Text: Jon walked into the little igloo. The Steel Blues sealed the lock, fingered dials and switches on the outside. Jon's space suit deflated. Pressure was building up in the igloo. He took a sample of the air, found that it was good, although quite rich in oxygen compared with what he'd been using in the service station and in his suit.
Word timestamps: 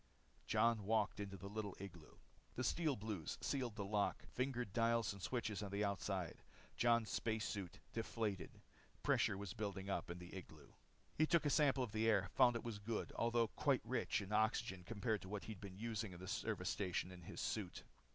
Jon 0.47 0.83
walked 0.83 1.19
into 1.19 1.37
the 1.37 1.47
little 1.47 1.77
igloo. 1.79 2.17
The 2.55 2.63
Steel 2.63 2.95
Blues 2.95 3.37
sealed 3.39 3.75
the 3.75 3.85
lock, 3.85 4.25
fingered 4.31 4.73
dials 4.73 5.13
and 5.13 5.21
switches 5.21 5.61
on 5.61 5.69
the 5.69 5.83
outside. 5.85 6.41
Jon's 6.75 7.11
space 7.11 7.47
suit 7.47 7.77
deflated. 7.93 8.49
Pressure 9.03 9.37
was 9.37 9.53
building 9.53 9.91
up 9.91 10.09
in 10.09 10.17
the 10.17 10.35
igloo. 10.35 10.69
He 11.19 11.27
took 11.27 11.45
a 11.45 11.51
sample 11.51 11.83
of 11.83 11.91
the 11.91 12.07
air, 12.09 12.29
found 12.33 12.55
that 12.55 12.61
it 12.61 12.65
was 12.65 12.79
good, 12.79 13.13
although 13.15 13.49
quite 13.49 13.85
rich 13.85 14.21
in 14.23 14.31
oxygen 14.31 14.83
compared 14.83 15.23
with 15.23 15.29
what 15.31 15.43
he'd 15.43 15.61
been 15.61 15.77
using 15.77 16.13
in 16.13 16.19
the 16.19 16.27
service 16.27 16.71
station 16.71 17.11
and 17.11 17.21
in 17.21 17.29
his 17.29 17.39
suit. 17.39 17.83